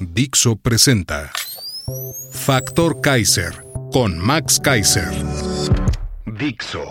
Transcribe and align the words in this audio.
Dixo 0.00 0.56
presenta 0.56 1.30
Factor 2.30 3.00
Kaiser 3.00 3.64
con 3.90 4.18
Max 4.18 4.60
Kaiser. 4.62 5.08
Dixo 6.26 6.84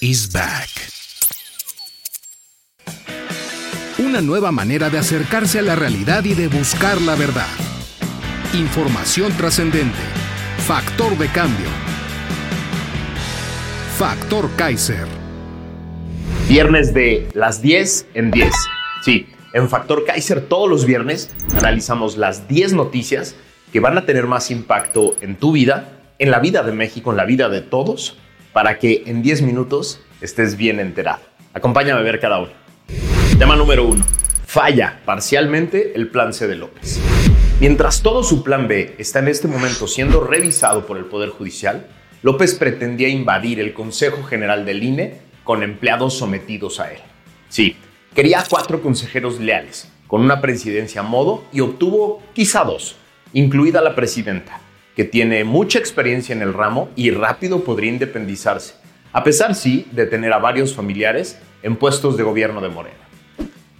is 0.00 0.32
back. 0.32 0.68
Una 3.98 4.20
nueva 4.20 4.50
manera 4.50 4.90
de 4.90 4.98
acercarse 4.98 5.60
a 5.60 5.62
la 5.62 5.76
realidad 5.76 6.24
y 6.24 6.34
de 6.34 6.48
buscar 6.48 7.00
la 7.00 7.14
verdad. 7.14 7.46
Información 8.54 9.32
trascendente. 9.36 10.02
Factor 10.66 11.16
de 11.18 11.28
cambio. 11.28 11.68
Factor 13.96 14.50
Kaiser. 14.56 15.06
Viernes 16.48 16.92
de 16.92 17.28
las 17.32 17.62
10 17.62 18.06
en 18.14 18.32
10. 18.32 18.52
Sí, 19.04 19.28
en 19.52 19.68
Factor 19.68 20.04
Kaiser 20.04 20.42
todos 20.42 20.68
los 20.68 20.84
viernes 20.84 21.30
analizamos 21.56 22.16
las 22.16 22.48
10 22.48 22.74
noticias 22.74 23.34
que 23.72 23.80
van 23.80 23.98
a 23.98 24.06
tener 24.06 24.26
más 24.26 24.50
impacto 24.50 25.16
en 25.20 25.36
tu 25.36 25.52
vida, 25.52 26.00
en 26.18 26.30
la 26.30 26.38
vida 26.38 26.62
de 26.62 26.72
México, 26.72 27.10
en 27.10 27.16
la 27.16 27.24
vida 27.24 27.48
de 27.48 27.60
todos, 27.60 28.16
para 28.52 28.78
que 28.78 29.04
en 29.06 29.22
10 29.22 29.42
minutos 29.42 30.00
estés 30.20 30.56
bien 30.56 30.80
enterado. 30.80 31.20
Acompáñame 31.54 32.00
a 32.00 32.04
ver 32.04 32.20
cada 32.20 32.38
uno. 32.38 32.50
Tema 33.38 33.56
número 33.56 33.84
1. 33.86 34.04
Falla 34.46 35.00
parcialmente 35.04 35.92
el 35.94 36.08
plan 36.08 36.32
C 36.32 36.46
de 36.46 36.56
López. 36.56 37.00
Mientras 37.60 38.02
todo 38.02 38.22
su 38.22 38.42
plan 38.42 38.68
B 38.68 38.94
está 38.98 39.20
en 39.20 39.28
este 39.28 39.46
momento 39.46 39.86
siendo 39.86 40.20
revisado 40.20 40.86
por 40.86 40.96
el 40.96 41.04
Poder 41.04 41.30
Judicial, 41.30 41.86
López 42.22 42.54
pretendía 42.54 43.08
invadir 43.08 43.60
el 43.60 43.72
Consejo 43.72 44.22
General 44.24 44.64
del 44.64 44.82
INE 44.82 45.20
con 45.44 45.62
empleados 45.62 46.14
sometidos 46.14 46.80
a 46.80 46.92
él. 46.92 46.98
Sí, 47.48 47.76
quería 48.14 48.44
cuatro 48.48 48.82
consejeros 48.82 49.40
leales, 49.40 49.90
con 50.06 50.20
una 50.20 50.40
presidencia 50.40 51.00
a 51.00 51.04
modo 51.04 51.44
y 51.52 51.60
obtuvo 51.60 52.22
quizá 52.32 52.64
dos, 52.64 52.96
incluida 53.32 53.80
la 53.80 53.94
presidenta, 53.94 54.60
que 54.96 55.04
tiene 55.04 55.44
mucha 55.44 55.78
experiencia 55.78 56.34
en 56.34 56.42
el 56.42 56.52
ramo 56.52 56.88
y 56.96 57.10
rápido 57.10 57.62
podría 57.62 57.90
independizarse, 57.90 58.74
a 59.12 59.24
pesar 59.24 59.54
sí 59.54 59.86
de 59.92 60.06
tener 60.06 60.32
a 60.32 60.38
varios 60.38 60.74
familiares 60.74 61.38
en 61.62 61.76
puestos 61.76 62.16
de 62.16 62.22
gobierno 62.22 62.60
de 62.60 62.68
Morena. 62.68 62.96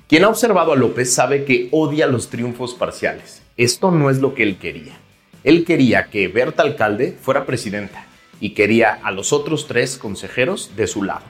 Quien 0.08 0.24
ha 0.24 0.28
observado 0.28 0.72
a 0.72 0.76
López 0.76 1.12
sabe 1.12 1.44
que 1.44 1.68
odia 1.70 2.06
los 2.06 2.30
triunfos 2.30 2.74
parciales. 2.74 3.42
Esto 3.56 3.90
no 3.92 4.10
es 4.10 4.18
lo 4.18 4.34
que 4.34 4.42
él 4.42 4.58
quería. 4.58 4.98
Él 5.44 5.64
quería 5.64 6.06
que 6.06 6.26
Berta 6.28 6.62
Alcalde 6.62 7.16
fuera 7.20 7.46
presidenta 7.46 8.06
y 8.40 8.50
quería 8.50 8.98
a 9.02 9.12
los 9.12 9.32
otros 9.32 9.66
tres 9.66 9.98
consejeros 9.98 10.72
de 10.76 10.86
su 10.86 11.04
lado. 11.04 11.22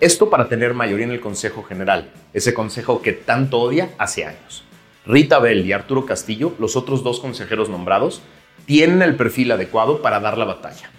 Esto 0.00 0.30
para 0.30 0.48
tener 0.48 0.74
mayoría 0.74 1.06
en 1.06 1.12
el 1.12 1.20
Consejo 1.20 1.62
General, 1.62 2.10
ese 2.34 2.52
consejo 2.52 3.00
que 3.00 3.12
tanto 3.12 3.60
odia 3.60 3.90
hace 3.96 4.26
años. 4.26 4.64
Rita 5.06 5.38
Bell 5.38 5.64
y 5.64 5.72
Arturo 5.72 6.04
Castillo, 6.04 6.54
los 6.58 6.76
otros 6.76 7.02
dos 7.02 7.20
consejeros 7.20 7.68
nombrados, 7.68 8.20
tienen 8.66 9.02
el 9.02 9.16
perfil 9.16 9.52
adecuado 9.52 10.02
para 10.02 10.20
dar 10.20 10.36
la 10.36 10.44
batalla. 10.44 10.90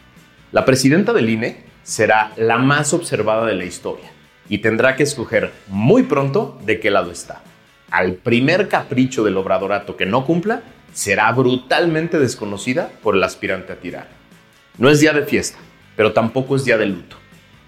La 0.52 0.66
presidenta 0.66 1.12
del 1.14 1.30
INE 1.30 1.66
será 1.84 2.32
la 2.38 2.58
más 2.58 2.94
observada 2.94 3.46
de 3.46 3.56
la 3.56 3.66
historia 3.66 4.12
y 4.48 4.60
tendrá 4.60 4.96
que 4.96 5.04
escoger 5.04 5.52
muy 5.68 6.04
pronto 6.04 6.58
de 6.66 6.80
qué 6.80 6.90
lado 6.92 7.12
está. 7.12 7.42
Al 7.92 8.14
primer 8.14 8.68
capricho 8.68 9.24
del 9.24 9.38
obradorato 9.38 9.98
que 9.98 10.06
no 10.06 10.26
cumpla, 10.26 10.64
será 10.94 11.32
brutalmente 11.32 12.20
desconocida 12.20 12.90
por 13.04 13.16
el 13.16 13.24
aspirante 13.24 13.74
a 13.74 13.80
tirar. 13.80 14.08
No 14.78 14.90
es 14.90 15.00
día 15.00 15.14
de 15.14 15.26
fiesta, 15.26 15.58
pero 15.96 16.14
tampoco 16.14 16.56
es 16.56 16.64
día 16.66 16.78
de 16.78 16.86
luto. 16.86 17.18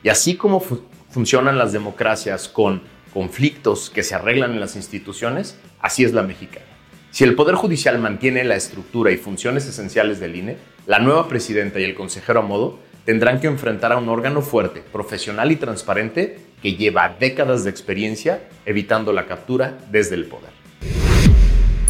Y 0.03 0.09
así 0.09 0.35
como 0.35 0.61
funcionan 1.09 1.57
las 1.57 1.73
democracias 1.73 2.47
con 2.47 2.81
conflictos 3.17 3.89
que 3.89 4.03
se 4.03 4.13
arreglan 4.13 4.51
en 4.51 4.59
las 4.59 4.75
instituciones, 4.75 5.57
así 5.79 6.03
es 6.03 6.13
la 6.13 6.21
mexicana. 6.21 6.67
Si 7.09 7.23
el 7.23 7.33
Poder 7.33 7.55
Judicial 7.55 7.97
mantiene 7.97 8.43
la 8.43 8.55
estructura 8.55 9.09
y 9.09 9.17
funciones 9.17 9.65
esenciales 9.65 10.19
del 10.19 10.35
INE, 10.35 10.57
la 10.85 10.99
nueva 10.99 11.27
presidenta 11.27 11.79
y 11.79 11.83
el 11.83 11.95
consejero 11.95 12.41
a 12.41 12.43
modo 12.43 12.77
tendrán 13.05 13.39
que 13.41 13.47
enfrentar 13.47 13.91
a 13.91 13.97
un 13.97 14.07
órgano 14.07 14.43
fuerte, 14.43 14.83
profesional 14.91 15.51
y 15.51 15.55
transparente 15.55 16.37
que 16.61 16.75
lleva 16.75 17.15
décadas 17.19 17.63
de 17.63 17.71
experiencia 17.71 18.49
evitando 18.67 19.11
la 19.11 19.25
captura 19.25 19.79
desde 19.89 20.13
el 20.13 20.25
poder. 20.25 20.51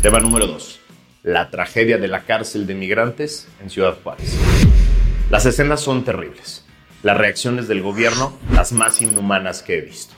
Tema 0.02 0.22
número 0.22 0.48
2. 0.48 0.80
La 1.24 1.50
tragedia 1.50 1.98
de 1.98 2.08
la 2.08 2.22
cárcel 2.22 2.66
de 2.66 2.76
migrantes 2.76 3.50
en 3.62 3.70
Ciudad 3.70 3.98
Juárez. 4.02 4.34
Las 5.30 5.46
escenas 5.46 5.82
son 5.82 6.06
terribles. 6.06 6.64
Las 7.04 7.18
reacciones 7.18 7.68
del 7.68 7.82
gobierno, 7.82 8.32
las 8.54 8.72
más 8.72 9.02
inhumanas 9.02 9.62
que 9.62 9.80
he 9.80 9.82
visto. 9.82 10.17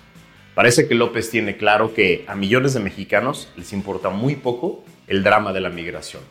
Parece 0.60 0.90
que 0.90 0.94
López 0.94 1.30
tiene 1.30 1.56
claro 1.56 1.94
que 1.94 2.26
a 2.28 2.36
millones 2.36 2.74
de 2.74 2.82
mexicanos 2.82 3.48
les 3.56 3.72
importa 3.72 4.10
muy 4.10 4.36
poco 4.36 4.84
el 5.08 5.24
drama 5.24 5.54
de 5.54 5.62
la 5.62 5.70
migración. 5.70 6.22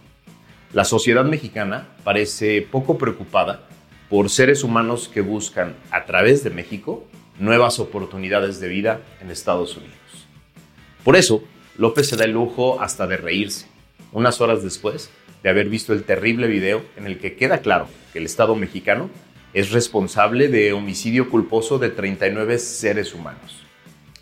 La 0.75 0.85
sociedad 0.85 1.25
mexicana 1.25 1.89
parece 2.05 2.61
poco 2.61 2.99
preocupada 2.99 3.67
por 4.11 4.29
seres 4.29 4.65
humanos 4.65 5.09
que 5.09 5.23
buscan 5.23 5.77
a 5.91 6.05
través 6.05 6.45
de 6.45 6.51
México 6.51 7.07
nuevas 7.39 7.79
oportunidades 7.79 8.61
de 8.61 8.69
vida 8.69 9.01
en 9.23 9.31
Estados 9.31 9.79
Unidos. 9.79 9.97
Por 11.05 11.17
eso, 11.17 11.43
López 11.79 12.07
se 12.07 12.17
da 12.17 12.27
el 12.27 12.33
lujo 12.33 12.83
hasta 12.83 13.07
de 13.07 13.17
reírse, 13.17 13.65
unas 14.13 14.43
horas 14.43 14.63
después 14.63 15.09
de 15.43 15.49
haber 15.49 15.71
visto 15.71 15.95
el 15.95 16.05
terrible 16.05 16.49
video 16.49 16.83
en 16.99 17.07
el 17.07 17.19
que 17.19 17.35
queda 17.35 17.63
claro 17.63 17.89
que 18.13 18.19
el 18.19 18.27
Estado 18.27 18.55
mexicano 18.55 19.09
es 19.55 19.71
responsable 19.71 20.49
de 20.49 20.75
homicidio 20.75 21.31
culposo 21.31 21.79
de 21.79 21.89
39 21.89 22.59
seres 22.59 23.15
humanos. 23.15 23.68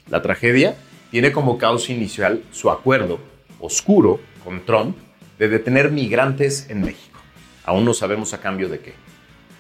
La 0.09 0.23
tragedia 0.23 0.77
tiene 1.11 1.33
como 1.33 1.59
causa 1.59 1.93
inicial 1.93 2.45
su 2.53 2.71
acuerdo 2.71 3.19
oscuro 3.59 4.21
con 4.45 4.65
Trump 4.65 4.97
de 5.37 5.49
detener 5.49 5.91
migrantes 5.91 6.71
en 6.71 6.83
México. 6.83 7.19
Aún 7.65 7.85
no 7.85 7.93
sabemos 7.93 8.33
a 8.33 8.41
cambio 8.41 8.69
de 8.69 8.79
qué. 8.79 8.95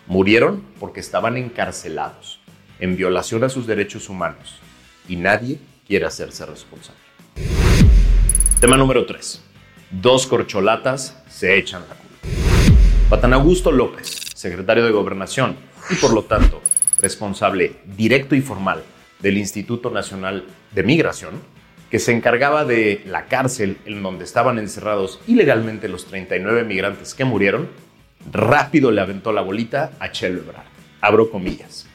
Murieron 0.06 0.62
porque 0.78 1.00
estaban 1.00 1.36
encarcelados 1.36 2.38
en 2.78 2.96
violación 2.96 3.42
a 3.42 3.48
sus 3.48 3.66
derechos 3.66 4.08
humanos 4.08 4.60
y 5.08 5.16
nadie 5.16 5.58
quiere 5.84 6.06
hacerse 6.06 6.46
responsable. 6.46 7.00
Tema 8.60 8.76
número 8.76 9.04
3. 9.04 9.42
Dos 9.90 10.28
corcholatas 10.28 11.20
se 11.28 11.58
echan 11.58 11.82
la 11.88 11.96
culpa. 11.96 12.30
Patan 13.10 13.32
Augusto 13.32 13.72
López, 13.72 14.20
secretario 14.34 14.84
de 14.84 14.92
Gobernación 14.92 15.56
y 15.90 15.96
por 15.96 16.12
lo 16.12 16.22
tanto 16.22 16.62
responsable 17.00 17.80
directo 17.96 18.36
y 18.36 18.40
formal 18.40 18.84
del 19.20 19.38
Instituto 19.38 19.90
Nacional 19.90 20.44
de 20.74 20.82
Migración, 20.82 21.40
que 21.90 21.98
se 21.98 22.12
encargaba 22.12 22.64
de 22.64 23.02
la 23.06 23.26
cárcel 23.26 23.78
en 23.86 24.02
donde 24.02 24.24
estaban 24.24 24.58
encerrados 24.58 25.20
ilegalmente 25.26 25.88
los 25.88 26.06
39 26.06 26.64
migrantes 26.64 27.14
que 27.14 27.24
murieron, 27.24 27.68
rápido 28.32 28.90
le 28.90 29.00
aventó 29.00 29.32
la 29.32 29.42
bolita 29.42 29.92
a 30.00 30.10
Chelo 30.10 30.40
Ebrard. 30.40 30.66
Abro 31.00 31.30
comillas. 31.30 31.86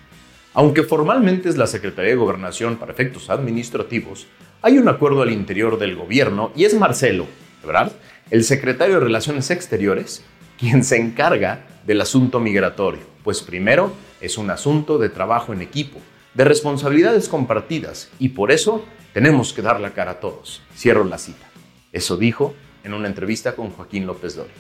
Aunque 0.54 0.84
formalmente 0.84 1.50
es 1.50 1.58
la 1.58 1.68
Secretaría 1.68 2.12
de 2.12 2.18
Gobernación 2.18 2.78
para 2.78 2.92
efectos 2.92 3.30
administrativos, 3.30 4.28
hay 4.62 4.78
un 4.78 4.88
acuerdo 4.88 5.22
al 5.22 5.32
interior 5.32 5.80
del 5.80 5.96
gobierno 5.96 6.52
y 6.56 6.66
es 6.66 6.74
Marcelo 6.74 7.26
Ebrard, 7.64 7.92
el 8.30 8.44
secretario 8.44 8.96
de 8.96 9.06
Relaciones 9.06 9.50
Exteriores, 9.50 10.24
quien 10.60 10.84
se 10.84 10.98
encarga 10.98 11.66
del 11.86 12.02
asunto 12.02 12.40
migratorio, 12.40 13.02
pues 13.24 13.42
primero 13.42 13.94
es 14.22 14.38
un 14.38 14.50
asunto 14.50 14.98
de 14.98 15.10
trabajo 15.10 15.54
en 15.54 15.62
equipo, 15.62 16.00
de 16.34 16.46
responsabilidades 16.46 17.28
compartidas 17.28 18.10
y 18.20 18.30
por 18.30 18.52
eso 18.52 18.86
tenemos 19.14 19.54
que 19.54 19.62
dar 19.62 19.80
la 19.80 19.92
cara 19.92 20.12
a 20.12 20.20
todos. 20.20 20.62
Cierro 20.76 21.04
la 21.04 21.18
cita. 21.18 21.48
Eso 21.92 22.18
dijo 22.18 22.54
en 22.84 22.94
una 22.94 23.08
entrevista 23.08 23.56
con 23.56 23.70
Joaquín 23.72 24.08
López 24.08 24.36
Doria. 24.36 24.54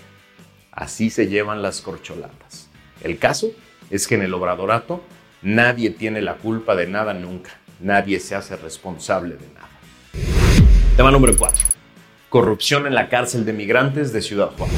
Así 0.72 1.10
se 1.10 1.28
llevan 1.28 1.62
las 1.62 1.82
corcholatas. 1.82 2.70
El 3.02 3.18
caso 3.18 3.52
es 3.90 4.08
que 4.08 4.16
en 4.16 4.22
el 4.22 4.34
obradorato 4.34 5.02
nadie 5.42 5.90
tiene 5.90 6.22
la 6.22 6.36
culpa 6.36 6.76
de 6.76 6.88
nada 6.88 7.14
nunca. 7.14 7.52
Nadie 7.80 8.20
se 8.20 8.36
hace 8.36 8.56
responsable 8.58 9.36
de 9.36 9.48
nada. 9.54 9.70
Tema 10.96 11.12
número 11.12 11.36
4. 11.38 11.58
Corrupción 12.30 12.86
en 12.86 12.94
la 12.94 13.10
cárcel 13.10 13.44
de 13.44 13.54
migrantes 13.54 14.14
de 14.14 14.22
Ciudad 14.22 14.52
Juárez. 14.58 14.76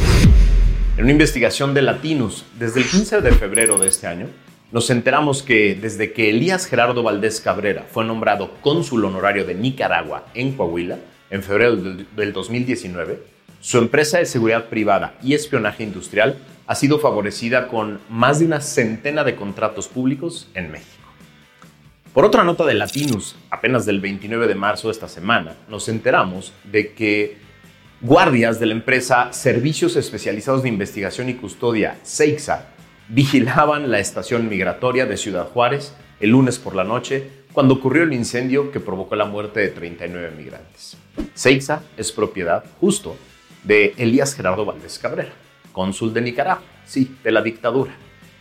En 0.96 1.04
una 1.04 1.12
investigación 1.12 1.74
de 1.74 1.82
Latinus, 1.82 2.46
desde 2.58 2.82
el 2.82 2.88
15 2.88 3.22
de 3.22 3.32
febrero 3.32 3.78
de 3.78 3.88
este 3.88 4.08
año, 4.08 4.28
nos 4.74 4.90
enteramos 4.90 5.44
que 5.44 5.76
desde 5.76 6.14
que 6.14 6.32
Elías 6.32 6.66
Gerardo 6.66 7.04
Valdés 7.04 7.40
Cabrera 7.40 7.86
fue 7.92 8.04
nombrado 8.06 8.56
cónsul 8.62 9.06
honorario 9.06 9.46
de 9.46 9.54
Nicaragua 9.54 10.26
en 10.34 10.54
Coahuila, 10.54 10.98
en 11.30 11.44
febrero 11.44 11.76
del 11.76 12.34
2019, 12.34 13.22
su 13.62 13.78
empresa 13.78 14.18
de 14.18 14.26
seguridad 14.26 14.70
privada 14.70 15.14
y 15.22 15.36
espionaje 15.36 15.84
industrial 15.84 16.40
ha 16.66 16.74
sido 16.74 16.98
favorecida 16.98 17.68
con 17.68 18.00
más 18.10 18.40
de 18.40 18.46
una 18.46 18.62
centena 18.62 19.24
de 19.24 19.36
contratos 19.36 19.88
públicos 19.88 20.50
en 20.56 20.72
México. 20.72 20.90
Por 22.12 22.26
otra 22.26 22.44
nota 22.44 22.66
de 22.66 22.74
Latinus, 22.74 23.36
apenas 23.52 23.86
del 23.86 24.02
29 24.02 24.48
de 24.48 24.56
marzo 24.56 24.88
de 24.88 24.94
esta 24.94 25.08
semana, 25.08 25.56
nos 25.70 25.88
enteramos 25.88 26.52
de 26.64 26.94
que 26.94 27.38
guardias 28.02 28.60
de 28.60 28.66
la 28.66 28.74
empresa 28.74 29.34
Servicios 29.34 29.96
Especializados 29.98 30.64
de 30.64 30.70
Investigación 30.70 31.30
y 31.30 31.36
Custodia, 31.36 32.00
CEIXA, 32.04 32.73
vigilaban 33.08 33.92
la 33.92 34.00
estación 34.00 34.50
migratoria 34.50 35.06
de 35.06 35.18
Ciudad 35.18 35.50
Juárez 35.50 35.94
el 36.20 36.32
lunes 36.32 36.58
por 36.58 36.76
la 36.76 36.84
noche 36.84 37.30
cuando 37.52 37.76
ocurrió 37.76 38.04
el 38.04 38.14
incendio 38.14 38.72
que 38.72 38.80
provocó 38.80 39.16
la 39.16 39.26
muerte 39.26 39.60
de 39.60 39.70
39 39.70 40.34
migrantes. 40.38 40.98
CEIXA 41.36 41.84
es 41.98 42.12
propiedad 42.12 42.64
justo 42.80 43.16
de 43.64 43.94
Elías 43.98 44.36
Gerardo 44.36 44.66
Valdés 44.66 45.00
Cabrera, 45.00 45.34
cónsul 45.72 46.14
de 46.14 46.22
Nicaragua, 46.22 46.64
sí, 46.86 47.16
de 47.24 47.32
la 47.32 47.42
dictadura, 47.42 47.94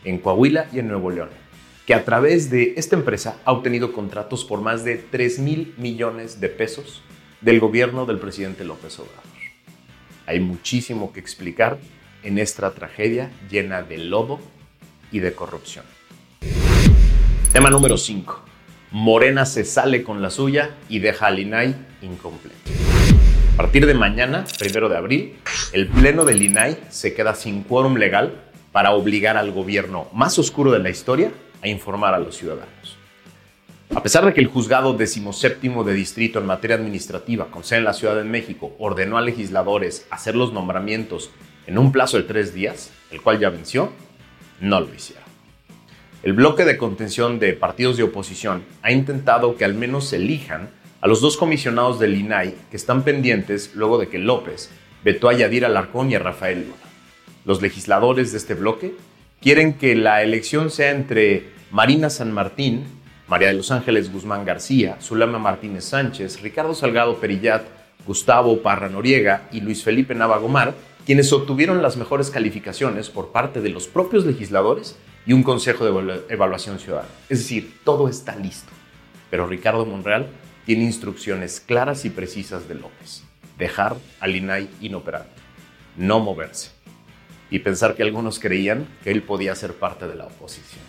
en 0.05 0.19
Coahuila 0.19 0.69
y 0.73 0.79
en 0.79 0.88
Nuevo 0.88 1.11
León 1.11 1.43
que 1.87 1.94
a 1.94 2.05
través 2.05 2.50
de 2.50 2.75
esta 2.76 2.97
empresa 2.97 3.38
ha 3.44 3.53
obtenido 3.53 3.93
contratos 3.93 4.44
por 4.44 4.61
más 4.61 4.85
de 4.85 4.97
3 4.97 5.38
mil 5.41 5.75
millones 5.79 6.41
de 6.41 6.49
pesos 6.49 7.03
del 7.41 7.58
gobierno 7.58 8.06
del 8.06 8.19
presidente 8.19 8.65
López 8.65 8.99
Obrador. 9.00 9.23
Hay 10.26 10.38
muchísimo 10.38 11.12
que 11.12 11.19
explicar 11.19 11.79
en 12.23 12.39
esta 12.39 12.71
tragedia 12.73 13.31
llena 13.51 13.83
de 13.83 13.99
lodo 13.99 14.41
y 15.11 15.21
de 15.21 15.33
corrupción. 15.33 15.85
Tema 17.53 17.71
número 17.71 17.99
5. 17.99 18.41
Morena 18.93 19.47
se 19.47 19.65
sale 19.65 20.03
con 20.03 20.23
la 20.23 20.31
suya 20.31 20.71
y 20.89 20.99
deja 20.99 21.27
al 21.27 21.39
INAI 21.39 21.75
incompleto. 22.03 22.71
A 23.55 23.57
partir 23.57 23.87
de 23.87 23.95
mañana, 23.95 24.45
primero 24.59 24.89
de 24.89 24.97
abril, 24.97 25.37
el 25.73 25.89
pleno 25.89 26.25
del 26.25 26.43
INAI 26.43 26.79
se 26.91 27.15
queda 27.15 27.35
sin 27.35 27.63
quórum 27.63 27.97
legal 27.97 28.43
para 28.73 28.93
obligar 28.93 29.37
al 29.37 29.53
gobierno 29.53 30.09
más 30.13 30.39
oscuro 30.39 30.73
de 30.73 30.79
la 30.79 30.91
historia 30.91 31.31
a 31.63 31.69
informar 31.69 32.15
a 32.15 32.19
los 32.19 32.37
ciudadanos. 32.37 32.97
A 33.95 34.03
pesar 34.03 34.25
de 34.25 34.33
que 34.33 34.41
el 34.41 34.47
juzgado 34.47 34.95
decimoséptimo 34.95 35.85
de 35.85 35.93
distrito 35.93 36.39
en 36.39 36.47
materia 36.47 36.77
administrativa 36.77 37.51
con 37.51 37.63
sede 37.63 37.81
en 37.81 37.85
la 37.85 37.93
Ciudad 37.93 38.17
de 38.17 38.25
México 38.25 38.75
ordenó 38.79 39.19
a 39.19 39.21
legisladores 39.21 40.07
hacer 40.11 40.35
los 40.35 40.55
nombramientos 40.55 41.31
en 41.67 41.79
un 41.79 41.93
plazo 41.93 42.17
de 42.17 42.25
tres 42.25 42.55
días, 42.55 42.91
el 43.11 43.20
cual 43.20 43.38
ya 43.38 43.50
venció, 43.50 43.93
no 44.61 44.81
lo 44.81 44.94
hicieron. 44.94 45.25
El 46.23 46.35
bloque 46.35 46.64
de 46.64 46.79
contención 46.79 47.38
de 47.41 47.53
partidos 47.53 47.97
de 47.97 48.05
oposición 48.05 48.62
ha 48.82 48.93
intentado 48.93 49.56
que 49.56 49.64
al 49.64 49.75
menos 49.75 50.12
elijan 50.12 50.70
a 51.00 51.09
los 51.09 51.20
dos 51.20 51.37
comisionados 51.37 51.99
del 51.99 52.14
INAI 52.14 52.55
que 52.70 52.76
están 52.76 53.03
pendientes 53.03 53.75
luego 53.75 53.99
de 53.99 54.09
que 54.09 54.19
López 54.19 54.70
vetó 55.03 55.29
a 55.29 55.35
Yadira 55.35 55.67
Alarcón 55.67 56.11
y 56.11 56.14
a 56.14 56.20
Rafael 56.20 56.61
Luna. 56.61 56.75
Los 57.44 57.61
legisladores 57.61 58.31
de 58.31 58.38
este 58.38 58.55
bloque 58.55 58.94
quieren 59.41 59.75
que 59.75 59.97
la 59.97 60.23
elección 60.23 60.70
sea 60.70 60.93
entre 60.93 61.50
Marina 61.73 62.08
San 62.08 62.31
Martín, 62.31 62.85
María 63.26 63.49
de 63.49 63.55
los 63.55 63.73
Ángeles 63.73 64.12
Guzmán 64.12 64.44
García, 64.44 64.99
Zulama 65.00 65.38
Martínez 65.38 65.85
Sánchez, 65.85 66.41
Ricardo 66.41 66.75
Salgado 66.75 67.17
Perillat, 67.17 67.65
Gustavo 68.06 68.62
Parra 68.62 68.88
Noriega 68.88 69.49
y 69.50 69.61
Luis 69.61 69.82
Felipe 69.82 70.15
Navagomar, 70.15 70.75
quienes 71.05 71.33
obtuvieron 71.33 71.83
las 71.83 71.97
mejores 71.97 72.31
calificaciones 72.31 73.11
por 73.11 73.33
parte 73.33 73.61
de 73.61 73.71
los 73.71 73.87
propios 73.87 74.25
legisladores 74.25 74.97
y 75.27 75.33
un 75.33 75.43
consejo 75.43 75.85
de 75.85 76.23
evaluación 76.29 76.79
ciudadana. 76.79 77.09
Es 77.29 77.39
decir, 77.39 77.79
todo 77.85 78.09
está 78.09 78.37
listo. 78.37 78.71
Pero 79.31 79.47
Ricardo 79.47 79.87
Monreal 79.87 80.29
tiene 80.67 80.85
instrucciones 80.85 81.61
claras 81.61 82.05
y 82.05 82.11
precisas 82.11 82.69
de 82.69 82.75
López. 82.75 83.25
Dejar 83.59 83.97
al 84.21 84.37
INAI 84.37 84.69
inoperante. 84.81 85.31
No 85.97 86.21
moverse 86.21 86.71
y 87.51 87.59
pensar 87.59 87.95
que 87.95 88.03
algunos 88.03 88.39
creían 88.39 88.89
que 89.05 89.11
él 89.11 89.23
podía 89.23 89.55
ser 89.55 89.75
parte 89.75 90.09
de 90.09 90.15
la 90.15 90.25
oposición. 90.25 90.83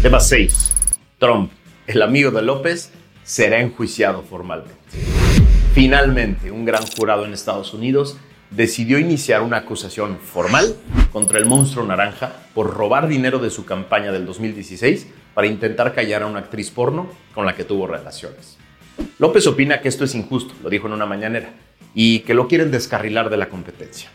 Tema 0.00 0.20
6. 0.20 0.72
Trump, 1.18 1.50
el 1.86 2.02
amigo 2.02 2.30
de 2.30 2.42
López, 2.42 2.92
será 3.24 3.60
enjuiciado 3.60 4.22
formalmente. 4.22 4.74
Finalmente, 5.74 6.52
un 6.52 6.64
gran 6.64 6.86
jurado 6.86 7.24
en 7.24 7.32
Estados 7.32 7.74
Unidos 7.74 8.16
decidió 8.54 8.98
iniciar 8.98 9.42
una 9.42 9.58
acusación 9.58 10.18
formal 10.18 10.76
contra 11.10 11.38
el 11.38 11.46
monstruo 11.46 11.84
naranja 11.84 12.32
por 12.54 12.74
robar 12.74 13.08
dinero 13.08 13.38
de 13.38 13.50
su 13.50 13.64
campaña 13.64 14.12
del 14.12 14.26
2016 14.26 15.06
para 15.34 15.46
intentar 15.46 15.94
callar 15.94 16.22
a 16.22 16.26
una 16.26 16.40
actriz 16.40 16.70
porno 16.70 17.08
con 17.34 17.46
la 17.46 17.54
que 17.54 17.64
tuvo 17.64 17.86
relaciones. 17.86 18.58
López 19.18 19.46
opina 19.46 19.80
que 19.80 19.88
esto 19.88 20.04
es 20.04 20.14
injusto, 20.14 20.54
lo 20.62 20.68
dijo 20.68 20.86
en 20.86 20.92
una 20.92 21.06
mañanera, 21.06 21.54
y 21.94 22.20
que 22.20 22.34
lo 22.34 22.48
quieren 22.48 22.70
descarrilar 22.70 23.30
de 23.30 23.38
la 23.38 23.48
competencia. 23.48 24.10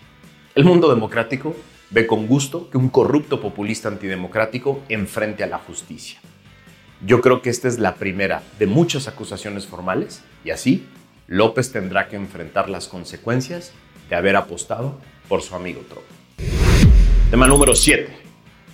El 0.54 0.66
mundo 0.66 0.90
democrático 0.90 1.56
ve 1.90 2.06
con 2.06 2.28
gusto 2.28 2.70
que 2.70 2.78
un 2.78 2.90
corrupto 2.90 3.42
populista 3.42 3.90
antidemocrático 3.90 4.82
enfrente 4.90 5.44
a 5.44 5.48
la 5.48 5.58
justicia. 5.58 6.20
Yo 7.06 7.22
creo 7.22 7.42
que 7.42 7.50
esta 7.50 7.68
es 7.68 7.80
la 7.80 7.96
primera 7.96 8.44
de 8.60 8.68
muchas 8.68 9.08
acusaciones 9.08 9.66
formales 9.68 10.24
y 10.44 10.50
así 10.50 10.88
López 11.28 11.72
tendrá 11.72 12.08
que 12.08 12.16
enfrentar 12.16 12.70
las 12.70 12.88
consecuencias 12.88 13.74
de 14.10 14.16
haber 14.16 14.36
apostado 14.36 14.96
por 15.28 15.42
su 15.42 15.56
amigo 15.56 15.82
Trump. 15.90 16.06
Tema 17.30 17.48
número 17.48 17.76
7. 17.76 18.08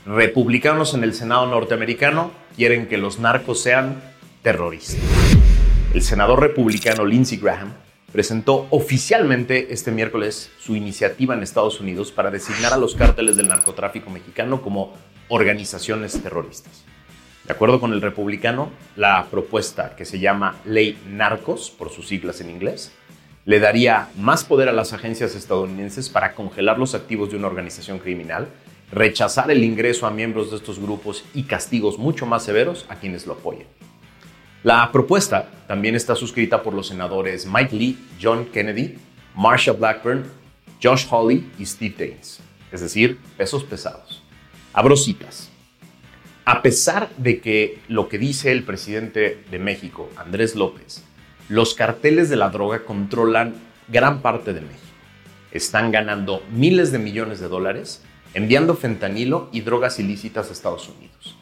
Republicanos 0.05 0.93
en 0.93 1.03
el 1.03 1.13
Senado 1.13 1.45
norteamericano 1.47 2.31
quieren 2.55 2.87
que 2.87 2.97
los 2.97 3.19
narcos 3.19 3.61
sean 3.61 4.01
terroristas. 4.41 4.99
El 5.93 6.01
senador 6.01 6.41
republicano 6.41 7.05
Lindsey 7.05 7.37
Graham 7.37 7.73
presentó 8.11 8.67
oficialmente 8.69 9.73
este 9.73 9.91
miércoles 9.91 10.51
su 10.59 10.75
iniciativa 10.75 11.33
en 11.33 11.41
Estados 11.41 11.79
Unidos 11.79 12.11
para 12.11 12.29
designar 12.29 12.73
a 12.73 12.77
los 12.77 12.95
cárteles 12.95 13.35
del 13.37 13.47
narcotráfico 13.47 14.09
mexicano 14.09 14.61
como 14.61 14.93
organizaciones 15.29 16.21
terroristas. 16.21 16.83
De 17.45 17.53
acuerdo 17.53 17.79
con 17.79 17.91
el 17.91 18.01
republicano, 18.01 18.69
la 18.95 19.25
propuesta 19.31 19.95
que 19.95 20.05
se 20.05 20.19
llama 20.19 20.55
Ley 20.63 20.97
Narcos, 21.09 21.71
por 21.71 21.89
sus 21.89 22.07
siglas 22.07 22.39
en 22.39 22.49
inglés, 22.49 22.91
le 23.45 23.59
daría 23.59 24.09
más 24.17 24.43
poder 24.43 24.69
a 24.69 24.73
las 24.73 24.93
agencias 24.93 25.35
estadounidenses 25.35 26.09
para 26.09 26.33
congelar 26.33 26.79
los 26.79 26.95
activos 26.95 27.29
de 27.29 27.37
una 27.37 27.47
organización 27.47 27.99
criminal, 27.99 28.47
rechazar 28.91 29.51
el 29.51 29.63
ingreso 29.63 30.07
a 30.07 30.11
miembros 30.11 30.51
de 30.51 30.57
estos 30.57 30.79
grupos 30.79 31.25
y 31.33 31.43
castigos 31.43 31.97
mucho 31.97 32.25
más 32.25 32.43
severos 32.43 32.85
a 32.89 32.95
quienes 32.95 33.27
lo 33.27 33.33
apoyen. 33.33 33.67
La 34.63 34.89
propuesta 34.93 35.49
también 35.67 35.95
está 35.95 36.15
suscrita 36.15 36.63
por 36.63 36.73
los 36.73 36.87
senadores 36.87 37.45
Mike 37.45 37.75
Lee, 37.75 37.97
John 38.21 38.45
Kennedy, 38.45 38.97
Marsha 39.35 39.73
Blackburn, 39.73 40.23
Josh 40.81 41.05
Hawley 41.09 41.51
y 41.59 41.65
Steve 41.65 41.95
Daines, 41.97 42.39
es 42.71 42.81
decir, 42.81 43.19
pesos 43.35 43.63
pesados. 43.65 44.23
Abro 44.71 44.95
citas. 44.95 45.49
A 46.45 46.61
pesar 46.61 47.09
de 47.17 47.41
que 47.41 47.79
lo 47.87 48.07
que 48.07 48.17
dice 48.17 48.51
el 48.51 48.63
presidente 48.63 49.43
de 49.49 49.59
México, 49.59 50.09
Andrés 50.17 50.55
López, 50.55 51.03
los 51.49 51.73
carteles 51.73 52.29
de 52.29 52.35
la 52.35 52.49
droga 52.49 52.85
controlan 52.85 53.55
gran 53.87 54.21
parte 54.21 54.53
de 54.53 54.61
México. 54.61 54.79
Están 55.51 55.91
ganando 55.91 56.43
miles 56.51 56.91
de 56.91 56.99
millones 56.99 57.39
de 57.39 57.47
dólares 57.47 58.01
enviando 58.33 58.75
fentanilo 58.75 59.49
y 59.51 59.61
drogas 59.61 59.99
ilícitas 59.99 60.49
a 60.49 60.53
Estados 60.53 60.89
Unidos 60.89 61.37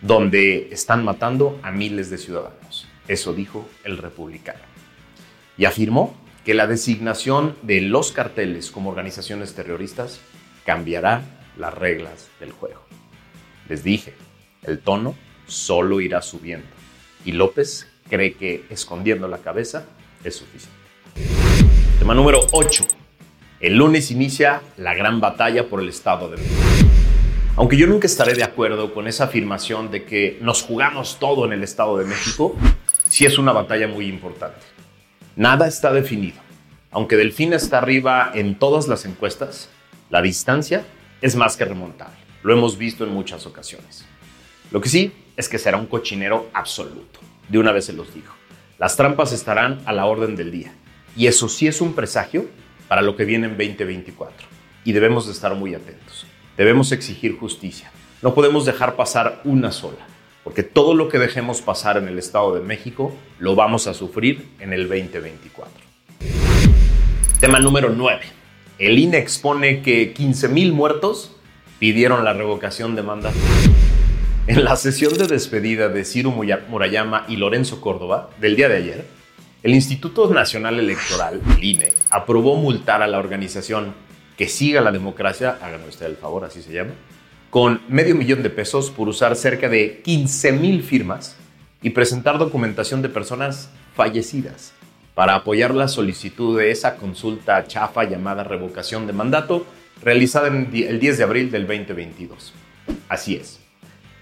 donde 0.00 0.68
están 0.70 1.04
matando 1.04 1.58
a 1.62 1.70
miles 1.70 2.10
de 2.10 2.18
ciudadanos. 2.18 2.86
Eso 3.08 3.32
dijo 3.32 3.68
el 3.84 3.98
republicano. 3.98 4.60
Y 5.56 5.64
afirmó 5.64 6.16
que 6.44 6.54
la 6.54 6.66
designación 6.66 7.56
de 7.62 7.80
los 7.80 8.12
carteles 8.12 8.70
como 8.70 8.90
organizaciones 8.90 9.54
terroristas 9.54 10.20
cambiará 10.64 11.22
las 11.56 11.74
reglas 11.74 12.28
del 12.40 12.52
juego. 12.52 12.82
Les 13.68 13.82
dije, 13.82 14.14
el 14.62 14.78
tono 14.78 15.14
solo 15.46 16.00
irá 16.00 16.22
subiendo. 16.22 16.66
Y 17.24 17.32
López 17.32 17.88
cree 18.08 18.34
que 18.34 18.64
escondiendo 18.70 19.28
la 19.28 19.38
cabeza 19.38 19.86
es 20.24 20.36
suficiente. 20.36 20.76
Tema 21.98 22.14
número 22.14 22.40
8. 22.52 22.84
El 23.60 23.76
lunes 23.76 24.10
inicia 24.10 24.62
la 24.76 24.94
gran 24.94 25.20
batalla 25.20 25.68
por 25.68 25.80
el 25.80 25.88
Estado 25.88 26.28
de 26.28 26.36
México. 26.36 26.62
Aunque 27.56 27.78
yo 27.78 27.86
nunca 27.86 28.06
estaré 28.06 28.34
de 28.34 28.44
acuerdo 28.44 28.92
con 28.92 29.08
esa 29.08 29.24
afirmación 29.24 29.90
de 29.90 30.04
que 30.04 30.38
nos 30.42 30.62
jugamos 30.62 31.18
todo 31.18 31.46
en 31.46 31.54
el 31.54 31.62
Estado 31.62 31.96
de 31.96 32.04
México, 32.04 32.54
sí 33.08 33.24
es 33.24 33.38
una 33.38 33.52
batalla 33.52 33.88
muy 33.88 34.08
importante. 34.08 34.60
Nada 35.36 35.66
está 35.66 35.90
definido. 35.92 36.36
Aunque 36.90 37.16
Delfín 37.16 37.54
está 37.54 37.78
arriba 37.78 38.30
en 38.34 38.58
todas 38.58 38.88
las 38.88 39.06
encuestas, 39.06 39.70
la 40.10 40.20
distancia 40.20 40.84
es 41.22 41.34
más 41.34 41.56
que 41.56 41.64
remontable. 41.64 42.16
Lo 42.42 42.52
hemos 42.52 42.76
visto 42.76 43.04
en 43.04 43.10
muchas 43.10 43.46
ocasiones. 43.46 44.04
Lo 44.70 44.80
que 44.80 44.88
sí 44.88 45.12
es 45.36 45.48
que 45.48 45.58
será 45.58 45.78
un 45.78 45.86
cochinero 45.86 46.50
absoluto. 46.52 47.20
De 47.48 47.58
una 47.58 47.72
vez 47.72 47.86
se 47.86 47.92
los 47.92 48.12
digo. 48.12 48.32
Las 48.78 48.96
trampas 48.96 49.32
estarán 49.32 49.80
a 49.86 49.92
la 49.92 50.06
orden 50.06 50.36
del 50.36 50.50
día. 50.50 50.72
Y 51.16 51.28
eso 51.28 51.48
sí 51.48 51.66
es 51.66 51.80
un 51.80 51.94
presagio 51.94 52.46
para 52.88 53.02
lo 53.02 53.16
que 53.16 53.24
viene 53.24 53.46
en 53.46 53.56
2024. 53.56 54.46
Y 54.84 54.92
debemos 54.92 55.26
de 55.26 55.32
estar 55.32 55.54
muy 55.54 55.74
atentos. 55.74 56.26
Debemos 56.56 56.92
exigir 56.92 57.38
justicia. 57.38 57.90
No 58.22 58.34
podemos 58.34 58.64
dejar 58.66 58.96
pasar 58.96 59.40
una 59.44 59.72
sola. 59.72 60.06
porque 60.44 60.62
todo 60.62 60.94
lo 60.94 61.08
que 61.08 61.18
dejemos 61.18 61.60
pasar 61.60 61.96
en 61.96 62.06
el 62.06 62.20
Estado 62.20 62.54
de 62.54 62.60
México 62.60 63.12
lo 63.40 63.56
vamos 63.56 63.88
a 63.88 63.94
sufrir 63.94 64.46
en 64.60 64.72
el 64.72 64.88
2024. 64.88 65.72
Tema 67.40 67.58
número 67.58 67.90
9. 67.90 68.20
El 68.78 68.96
INE 68.96 69.18
expone 69.18 69.82
que 69.82 70.14
15.000 70.14 70.72
muertos 70.72 71.34
pidieron 71.80 72.24
la 72.24 72.32
revocación 72.32 72.94
de 72.94 73.02
mandato. 73.02 73.36
En 74.48 74.62
la 74.62 74.76
sesión 74.76 75.12
de 75.18 75.26
despedida 75.26 75.88
de 75.88 76.04
Ciro 76.04 76.30
Murayama 76.30 77.24
y 77.26 77.34
Lorenzo 77.34 77.80
Córdoba 77.80 78.30
del 78.40 78.54
día 78.54 78.68
de 78.68 78.76
ayer, 78.76 79.04
el 79.64 79.74
Instituto 79.74 80.32
Nacional 80.32 80.78
Electoral, 80.78 81.40
el 81.56 81.64
INE, 81.64 81.92
aprobó 82.10 82.54
multar 82.54 83.02
a 83.02 83.08
la 83.08 83.18
organización 83.18 83.92
que 84.36 84.46
siga 84.46 84.80
la 84.82 84.92
democracia, 84.92 85.58
háganme 85.60 85.88
usted 85.88 86.06
el 86.06 86.16
favor, 86.16 86.44
así 86.44 86.62
se 86.62 86.72
llama, 86.72 86.92
con 87.50 87.80
medio 87.88 88.14
millón 88.14 88.44
de 88.44 88.50
pesos 88.50 88.92
por 88.92 89.08
usar 89.08 89.34
cerca 89.34 89.68
de 89.68 90.00
15 90.04 90.52
mil 90.52 90.84
firmas 90.84 91.36
y 91.82 91.90
presentar 91.90 92.38
documentación 92.38 93.02
de 93.02 93.08
personas 93.08 93.68
fallecidas 93.96 94.74
para 95.16 95.34
apoyar 95.34 95.74
la 95.74 95.88
solicitud 95.88 96.56
de 96.56 96.70
esa 96.70 96.94
consulta 96.98 97.66
chafa 97.66 98.04
llamada 98.04 98.44
revocación 98.44 99.08
de 99.08 99.12
mandato 99.12 99.66
realizada 100.04 100.46
el 100.46 101.00
10 101.00 101.18
de 101.18 101.24
abril 101.24 101.50
del 101.50 101.66
2022. 101.66 102.52
Así 103.08 103.34
es, 103.34 103.65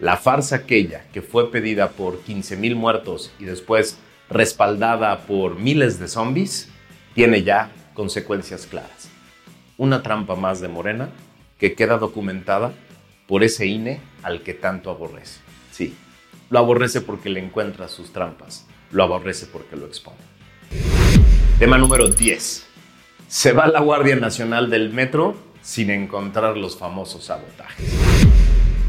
la 0.04 0.18
farsa 0.18 0.56
aquella 0.56 1.06
que 1.14 1.22
fue 1.22 1.50
pedida 1.50 1.92
por 1.92 2.20
15 2.20 2.58
mil 2.58 2.76
muertos 2.76 3.32
y 3.38 3.46
después 3.46 3.96
respaldada 4.28 5.20
por 5.20 5.58
miles 5.58 5.98
de 5.98 6.08
zombies 6.08 6.68
tiene 7.14 7.42
ya 7.42 7.70
consecuencias 7.94 8.66
claras. 8.66 9.08
Una 9.78 10.02
trampa 10.02 10.36
más 10.36 10.60
de 10.60 10.68
Morena 10.68 11.08
que 11.58 11.74
queda 11.74 11.96
documentada 11.96 12.74
por 13.26 13.42
ese 13.44 13.64
INE 13.64 13.98
al 14.22 14.42
que 14.42 14.52
tanto 14.52 14.90
aborrece. 14.90 15.40
Sí, 15.72 15.94
lo 16.50 16.58
aborrece 16.58 17.00
porque 17.00 17.30
le 17.30 17.40
encuentra 17.40 17.88
sus 17.88 18.12
trampas, 18.12 18.66
lo 18.90 19.04
aborrece 19.04 19.46
porque 19.46 19.74
lo 19.74 19.86
expone. 19.86 20.18
Tema 21.58 21.78
número 21.78 22.08
10. 22.08 22.66
Se 23.26 23.52
va 23.52 23.68
la 23.68 23.80
Guardia 23.80 24.16
Nacional 24.16 24.68
del 24.68 24.92
Metro 24.92 25.34
sin 25.62 25.88
encontrar 25.88 26.58
los 26.58 26.76
famosos 26.76 27.24
sabotajes. 27.24 28.33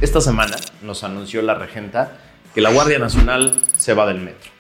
Esta 0.02 0.20
semana 0.20 0.58
nos 0.82 1.06
anunció 1.06 1.42
la 1.42 1.56
regenta 1.56 2.18
que 2.54 2.60
la 2.60 2.70
Guardia 2.70 3.00
Nacional 3.00 3.54
se 3.78 3.94
va 3.94 4.06
del 4.06 4.20
metro. 4.20 4.52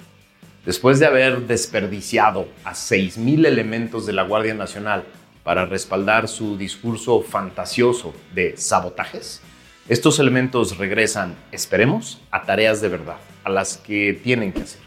Después 0.65 0.97
de 0.97 1.07
haber 1.07 1.41
desperdiciado 1.41 2.47
a 2.63 2.71
6.000 2.71 3.45
elementos 3.45 4.05
de 4.05 4.13
la 4.13 4.23
Guardia 4.23 4.53
Nacional 4.53 5.03
para 5.43 5.65
respaldar 5.65 6.29
su 6.29 6.57
discurso 6.57 7.21
fantasioso 7.21 8.13
de 8.33 8.55
sabotajes, 8.55 9.41
estos 9.89 10.19
elementos 10.19 10.77
regresan, 10.77 11.35
esperemos, 11.51 12.21
a 12.31 12.43
tareas 12.43 12.79
de 12.79 12.87
verdad, 12.87 13.17
a 13.43 13.49
las 13.49 13.75
que 13.75 14.17
tienen 14.23 14.53
que 14.53 14.61
hacer. 14.61 14.81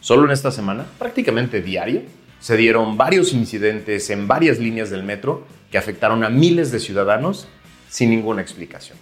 Solo 0.00 0.24
en 0.24 0.30
esta 0.30 0.50
semana, 0.50 0.86
prácticamente 0.98 1.60
diario, 1.60 2.00
se 2.40 2.56
dieron 2.56 2.96
varios 2.96 3.34
incidentes 3.34 4.08
en 4.08 4.28
varias 4.28 4.58
líneas 4.58 4.88
del 4.88 5.02
metro 5.02 5.46
que 5.70 5.76
afectaron 5.76 6.24
a 6.24 6.30
miles 6.30 6.72
de 6.72 6.80
ciudadanos 6.80 7.48
sin 7.90 8.08
ninguna 8.08 8.40
explicación. 8.40 8.96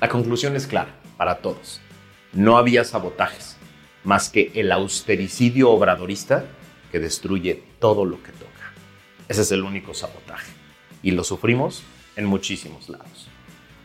La 0.00 0.08
conclusión 0.08 0.56
es 0.56 0.66
clara 0.66 0.94
para 1.16 1.36
todos. 1.38 1.80
No 2.32 2.58
había 2.58 2.84
sabotajes, 2.84 3.56
más 4.02 4.28
que 4.28 4.50
el 4.54 4.72
austericidio 4.72 5.70
obradorista 5.70 6.44
que 6.90 6.98
destruye 6.98 7.62
todo 7.78 8.04
lo 8.04 8.22
que 8.22 8.32
toca. 8.32 8.72
Ese 9.28 9.42
es 9.42 9.52
el 9.52 9.62
único 9.62 9.94
sabotaje. 9.94 10.52
Y 11.02 11.12
lo 11.12 11.24
sufrimos 11.24 11.82
en 12.16 12.26
muchísimos 12.26 12.88
lados. 12.88 13.28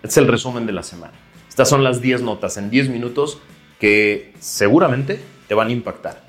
Es 0.04 0.18
el 0.18 0.28
resumen 0.28 0.66
de 0.66 0.74
la 0.74 0.84
semana. 0.84 1.14
Estas 1.48 1.70
son 1.70 1.84
las 1.84 2.02
10 2.02 2.22
notas 2.22 2.58
en 2.58 2.70
10 2.70 2.90
minutos 2.90 3.40
que 3.80 4.34
seguramente 4.40 5.20
te 5.48 5.56
van 5.56 5.70
a 5.70 5.72
impactar, 5.72 6.24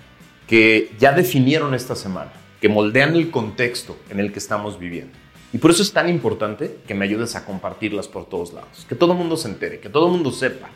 que 0.46 0.92
ya 0.98 1.12
definieron 1.12 1.74
esta 1.74 1.94
semana, 1.94 2.32
que 2.60 2.68
moldean 2.68 3.14
el 3.14 3.30
contexto 3.30 3.98
en 4.08 4.20
el 4.20 4.32
que 4.32 4.38
estamos 4.38 4.78
viviendo. 4.78 5.16
Y 5.52 5.58
por 5.58 5.72
eso 5.72 5.82
es 5.82 5.92
tan 5.92 6.08
importante 6.08 6.78
que 6.86 6.94
me 6.94 7.04
ayudes 7.04 7.34
a 7.34 7.44
compartirlas 7.44 8.06
por 8.06 8.26
todos 8.26 8.52
lados, 8.52 8.86
que 8.88 8.94
todo 8.94 9.12
el 9.12 9.18
mundo 9.18 9.36
se 9.36 9.48
entere, 9.48 9.80
que 9.80 9.88
todo 9.88 10.06
el 10.06 10.12
mundo 10.12 10.30
sepa, 10.30 10.68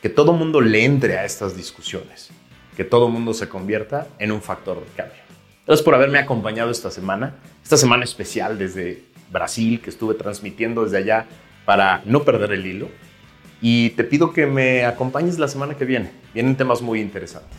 que 0.00 0.08
todo 0.08 0.32
el 0.32 0.38
mundo 0.38 0.60
le 0.60 0.84
entre 0.84 1.18
a 1.18 1.24
estas 1.24 1.56
discusiones, 1.56 2.30
que 2.76 2.84
todo 2.84 3.06
el 3.06 3.12
mundo 3.12 3.34
se 3.34 3.48
convierta 3.48 4.06
en 4.18 4.30
un 4.30 4.40
factor 4.40 4.78
de 4.78 4.86
cambio. 4.96 5.18
Gracias 5.66 5.84
por 5.84 5.94
haberme 5.94 6.18
acompañado 6.18 6.70
esta 6.70 6.90
semana, 6.90 7.34
esta 7.62 7.76
semana 7.76 8.04
especial 8.04 8.56
desde 8.56 9.02
Brasil, 9.32 9.80
que 9.80 9.90
estuve 9.90 10.14
transmitiendo 10.14 10.84
desde 10.84 10.98
allá 10.98 11.26
para 11.64 12.02
no 12.04 12.22
perder 12.22 12.52
el 12.52 12.66
hilo. 12.66 12.88
Y 13.60 13.90
te 13.90 14.04
pido 14.04 14.32
que 14.32 14.46
me 14.46 14.84
acompañes 14.84 15.38
la 15.38 15.48
semana 15.48 15.76
que 15.76 15.84
viene. 15.84 16.10
Vienen 16.32 16.56
temas 16.56 16.80
muy 16.80 17.00
interesantes. 17.00 17.58